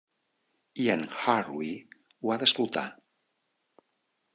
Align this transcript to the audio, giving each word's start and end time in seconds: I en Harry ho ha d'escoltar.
I 0.83 0.87
en 0.93 1.03
Harry 1.19 1.69
ho 1.85 2.33
ha 2.35 2.41
d'escoltar. 2.45 2.91